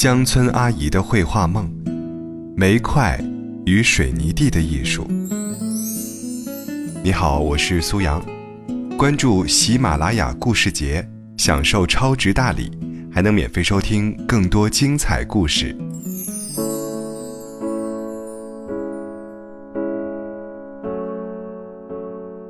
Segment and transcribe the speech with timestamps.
[0.00, 1.68] 乡村阿姨的绘画梦，
[2.56, 3.18] 煤块
[3.66, 5.04] 与水泥地的艺术。
[7.02, 8.24] 你好，我是苏阳。
[8.96, 11.04] 关注喜马拉雅故事节，
[11.36, 12.70] 享受超值大礼，
[13.12, 15.76] 还能免费收听更多精彩故事。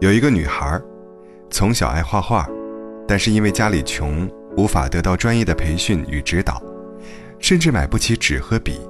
[0.00, 0.78] 有一个女孩，
[1.48, 2.46] 从小爱画画，
[3.06, 6.62] 但是因为家里穷，无法得到专业的培训与指导。
[7.40, 8.80] 甚至买不起纸和笔，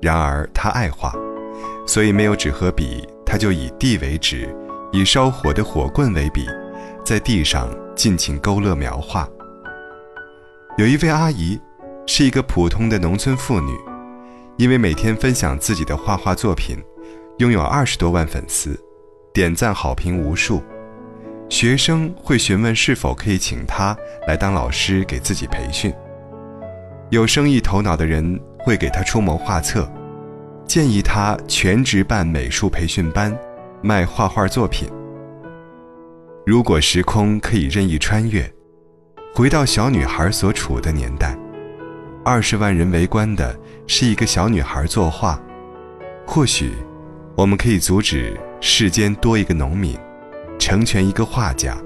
[0.00, 1.12] 然而他爱画，
[1.86, 4.54] 所以没有纸和笔，他就以地为纸，
[4.92, 6.46] 以烧火的火棍为笔，
[7.04, 9.28] 在地上尽情勾勒描画。
[10.78, 11.60] 有一位阿姨，
[12.06, 13.76] 是一个普通的农村妇女，
[14.56, 16.76] 因为每天分享自己的画画作品，
[17.38, 18.78] 拥有二十多万粉丝，
[19.32, 20.62] 点赞好评无数。
[21.48, 23.96] 学生会询问是否可以请她
[24.28, 25.92] 来当老师，给自己培训。
[27.10, 29.90] 有生意头脑的人会给他出谋划策，
[30.64, 33.36] 建议他全职办美术培训班，
[33.82, 34.88] 卖画画作品。
[36.46, 38.48] 如果时空可以任意穿越，
[39.34, 41.36] 回到小女孩所处的年代，
[42.24, 45.40] 二十万人围观的是一个小女孩作画，
[46.24, 46.70] 或许
[47.34, 49.98] 我们可以阻止世间多一个农民，
[50.60, 51.76] 成全一个画家。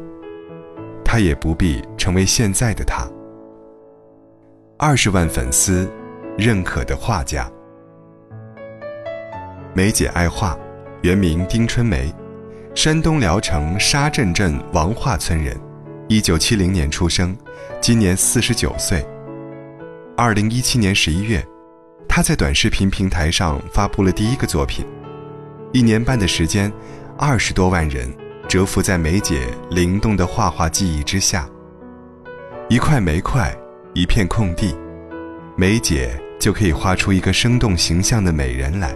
[1.03, 3.09] 他也不必成为现在的他。
[4.77, 5.89] 二十万粉丝，
[6.37, 7.49] 认可的画家。
[9.73, 10.59] 梅姐爱画，
[11.03, 12.13] 原名丁春梅，
[12.75, 15.57] 山东聊城沙镇镇王化村人，
[16.09, 17.37] 一九七零年出生，
[17.81, 19.07] 今年四十九岁。
[20.17, 21.45] 二零一七年十一月，
[22.09, 24.85] 她在短视频平台上发布了第一个作品，
[25.73, 26.71] 一年半的时间，
[27.17, 28.13] 二十多万人
[28.49, 31.49] 折服在梅姐灵动的画画技艺之下。
[32.69, 33.57] 一块煤块。
[33.97, 34.75] 一片空地，
[35.57, 38.93] 梅姐就可以画出一个生动形象的美人来。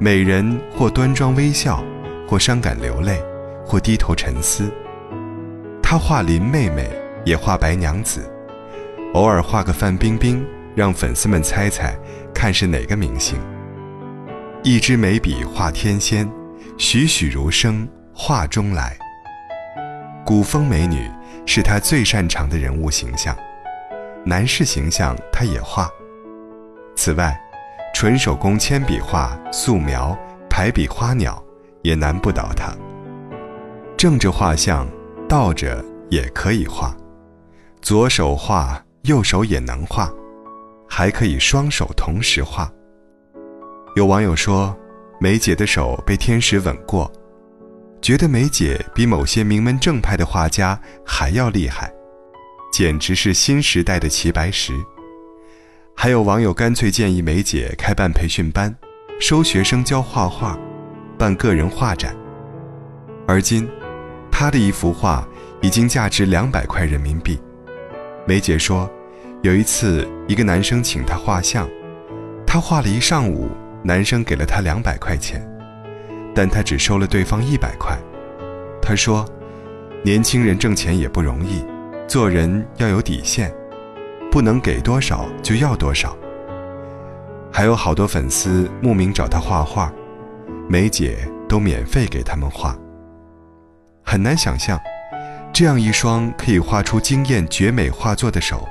[0.00, 1.84] 美人或端庄微笑，
[2.26, 3.22] 或伤感流泪，
[3.66, 4.72] 或低头沉思。
[5.82, 6.88] 她画林妹妹，
[7.26, 8.22] 也画白娘子，
[9.12, 10.42] 偶尔画个范冰冰，
[10.74, 11.94] 让粉丝们猜猜
[12.32, 13.38] 看是哪个明星。
[14.62, 16.26] 一支眉笔画天仙，
[16.78, 18.96] 栩栩如生画中来。
[20.24, 21.10] 古风美女
[21.44, 23.36] 是她最擅长的人物形象。
[24.24, 25.90] 男士形象，他也画。
[26.94, 27.36] 此外，
[27.92, 30.16] 纯手工铅笔画、素描、
[30.48, 31.42] 排比花鸟，
[31.82, 32.72] 也难不倒他。
[33.96, 34.86] 正着画像，
[35.28, 36.96] 倒着也可以画，
[37.80, 40.12] 左手画，右手也能画，
[40.88, 42.70] 还可以双手同时画。
[43.96, 44.76] 有网友说，
[45.20, 47.10] 梅姐的手被天使吻过，
[48.00, 51.92] 觉得梅姐比某些名门正派的画家还要厉害。
[52.72, 54.72] 简直是新时代的齐白石。
[55.94, 58.74] 还有网友干脆建议梅姐开办培训班，
[59.20, 60.58] 收学生教画画，
[61.18, 62.16] 办个人画展。
[63.28, 63.68] 而今，
[64.30, 65.28] 她的一幅画
[65.60, 67.38] 已经价值两百块人民币。
[68.26, 68.90] 梅姐说，
[69.42, 71.68] 有一次一个男生请她画像，
[72.46, 73.50] 她画了一上午，
[73.84, 75.46] 男生给了她两百块钱，
[76.34, 77.94] 但她只收了对方一百块。
[78.80, 79.26] 她说，
[80.02, 81.62] 年轻人挣钱也不容易。
[82.12, 83.50] 做人要有底线，
[84.30, 86.14] 不能给多少就要多少。
[87.50, 89.90] 还有好多粉丝慕名找他画画，
[90.68, 92.76] 梅姐都免费给他们画。
[94.04, 94.78] 很难想象，
[95.54, 98.68] 这样一双可以画出惊艳绝美画作的手，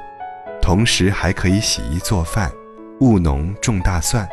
[0.62, 2.52] 同时还可以洗衣做饭、
[3.00, 4.30] 务农种大蒜。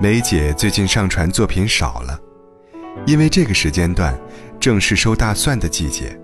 [0.00, 2.18] 梅姐最近上传作品少了，
[3.06, 4.18] 因为这个时间段
[4.58, 6.18] 正是收大蒜的季节。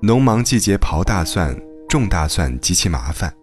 [0.00, 3.34] 农忙季节刨大蒜、种大蒜极其麻烦，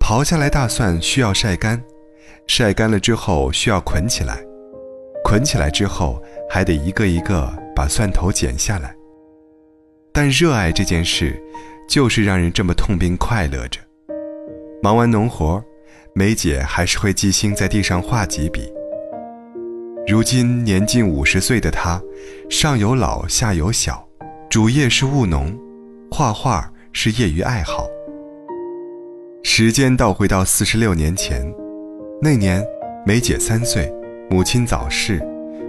[0.00, 1.82] 刨下来大蒜需要晒干，
[2.46, 4.42] 晒干了之后需要捆起来，
[5.22, 8.96] 捆起来之后还得一个一个把蒜头剪下来。
[10.10, 11.38] 但热爱这件事，
[11.86, 13.78] 就是让人这么痛并快乐着。
[14.82, 15.62] 忙完农活，
[16.14, 18.72] 梅姐还是会记心在地上画几笔。
[20.06, 22.00] 如今年近五十岁的她，
[22.48, 24.08] 上有老下有小，
[24.48, 25.54] 主业是务农。
[26.16, 27.88] 画画是业余爱好。
[29.42, 31.44] 时间倒回到四十六年前，
[32.22, 32.64] 那年
[33.04, 33.92] 梅姐三岁，
[34.30, 35.20] 母亲早逝，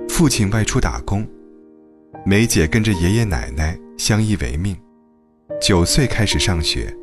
[0.07, 1.27] 父亲外出打工，
[2.23, 4.77] 梅姐跟着爷爷奶奶相依为命。
[5.59, 6.95] 九岁开始上学，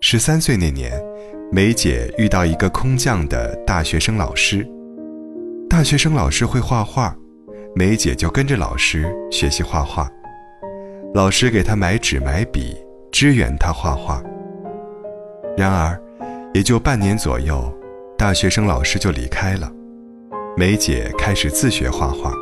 [0.00, 0.92] 十三岁那年，
[1.50, 4.64] 梅姐遇到一个空降的大学生老师，
[5.68, 7.16] 大学生老师会画画，
[7.74, 10.08] 梅姐就跟着老师学习画画。
[11.14, 12.76] 老师给他买纸买笔，
[13.12, 14.20] 支援他画画。
[15.56, 15.96] 然而，
[16.52, 17.72] 也就半年左右，
[18.18, 19.70] 大学生老师就离开了，
[20.56, 22.32] 梅姐开始自学画画。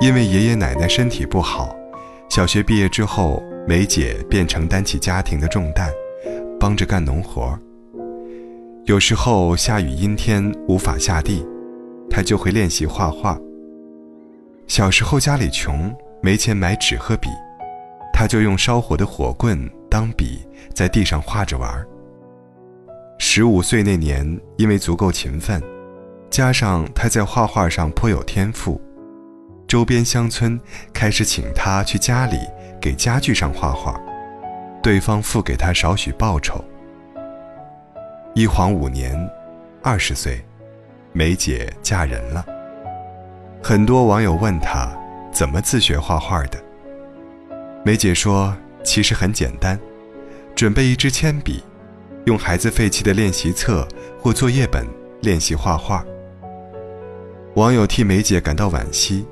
[0.00, 1.72] 因为爷爷奶奶身体不好，
[2.28, 5.88] 小学毕业之后，梅姐便承担起家庭的重担，
[6.58, 7.56] 帮着干农活。
[8.86, 11.46] 有时候下雨阴天无法下地，
[12.10, 13.38] 她就会练习画画。
[14.66, 17.28] 小时候家里穷，没钱买纸和笔，
[18.22, 21.84] 他就用烧火的火棍当笔，在地上画着玩。
[23.18, 25.60] 十五岁那年，因为足够勤奋，
[26.30, 28.80] 加上他在画画上颇有天赋。
[29.66, 30.56] 周边乡村
[30.92, 32.38] 开始请他去家里
[32.80, 34.00] 给家具上画画，
[34.80, 36.64] 对方付给他少许报酬。
[38.36, 39.18] 一晃五年，
[39.82, 40.40] 二十岁，
[41.12, 42.46] 梅姐嫁人了。
[43.60, 44.96] 很多网友问她
[45.32, 46.62] 怎么自学画画的，
[47.84, 49.78] 梅姐说其实很简单，
[50.54, 51.64] 准备一支铅笔，
[52.26, 53.86] 用孩子废弃的练习册
[54.20, 54.86] 或作业本
[55.20, 56.04] 练习画画。
[57.56, 59.26] 网友替梅姐感到惋惜。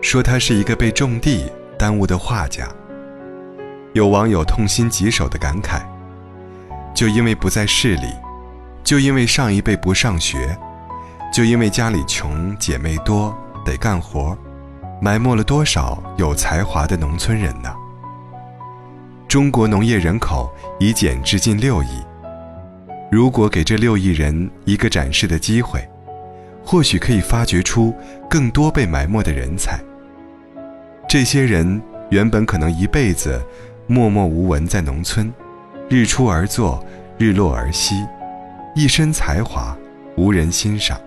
[0.00, 2.68] 说他是一个被种地耽误的画家。
[3.94, 5.80] 有网友痛心疾首的感慨：
[6.94, 8.08] 就因为不在市里，
[8.82, 10.54] 就因为上一辈不上学，
[11.32, 13.34] 就因为家里穷，姐妹多
[13.64, 14.36] 得干活，
[15.04, 17.70] 埋没了多少有才华的农村人呢？
[19.28, 22.02] 中国农业人口已减至近六亿，
[23.10, 25.86] 如果给这六亿人一个展示的机会，
[26.64, 27.94] 或许可以发掘出
[28.30, 29.78] 更多被埋没的人才。
[31.06, 33.38] 这些人原本可能一辈子
[33.86, 35.30] 默默无闻在农村，
[35.90, 36.82] 日出而作，
[37.18, 37.94] 日落而息，
[38.74, 39.76] 一身才华
[40.16, 40.98] 无人欣赏。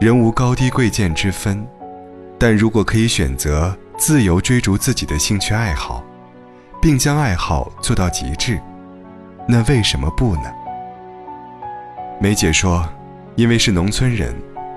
[0.00, 1.64] 人无高低贵贱之分，
[2.42, 6.02] 但如果可以选择自由追逐自己的兴趣爱好，
[6.80, 8.60] 并将爱好做到极致，
[9.46, 10.52] 那为什么不呢？
[12.20, 12.84] 梅姐说，
[13.36, 14.34] 因为是农村人，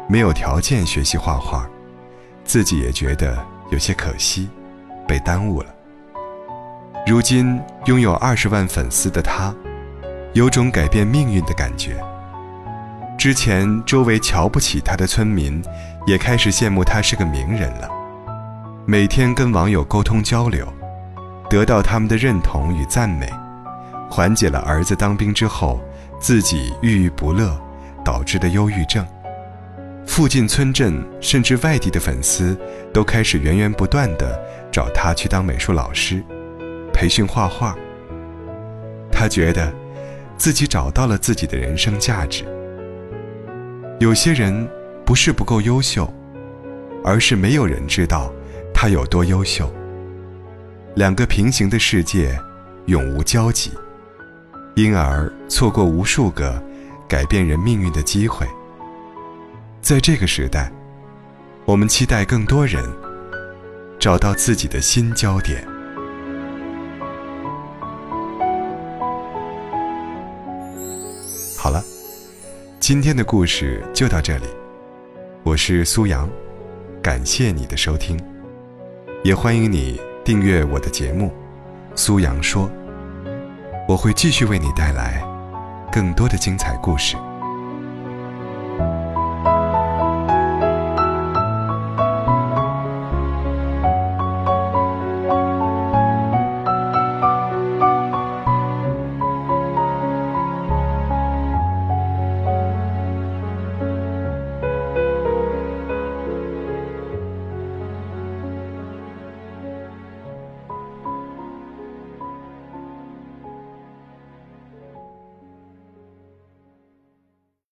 [0.07, 1.67] 没有条件学习画画，
[2.43, 3.35] 自己也觉得。
[3.71, 4.47] 有些可惜，
[5.07, 5.73] 被耽误了。
[7.07, 9.51] 如今拥有二十万粉丝的她，
[10.33, 11.97] 有种改变命运的感觉。
[13.25, 15.59] 之前周围瞧不起他的村民，
[16.05, 17.89] 也开始羡慕他是个名人了。
[18.85, 20.71] 每天跟网友沟通交流，
[21.49, 23.27] 得到他们的认同与赞美，
[24.11, 25.81] 缓解了儿子当兵之后
[26.19, 27.59] 自己郁郁不乐
[28.03, 29.03] 导致的忧郁症。
[30.05, 32.55] 附近村镇甚至外地的粉丝
[32.93, 34.39] 都开始源源不断的
[34.71, 36.23] 找他去当美术老师，
[36.93, 37.75] 培训画画。
[39.11, 39.73] 他觉得，
[40.37, 42.45] 自己找到了自己的人生价值。
[43.99, 44.69] 有些人
[45.05, 46.11] 不是不够优秀，
[47.01, 48.29] 而是没有人知道
[48.73, 49.71] 他有多优秀。
[50.95, 52.37] 两个平行的世界，
[52.87, 53.71] 永无交集，
[54.75, 56.61] 因而错过无数个
[57.07, 58.45] 改变人命运的机会。
[59.81, 60.69] 在这个时代，
[61.63, 62.83] 我们期待更多人
[63.97, 65.65] 找到自己的新焦点。
[71.57, 71.81] 好了，
[72.87, 74.45] 今天的故事就到这里。
[75.41, 76.29] 我是苏阳，
[77.01, 78.15] 感谢你的收听，
[79.23, 81.29] 也欢迎你订阅我的节目
[81.95, 82.69] 《苏阳说》，
[83.87, 85.19] 我会继续为你带来
[85.91, 87.17] 更多的精彩故事。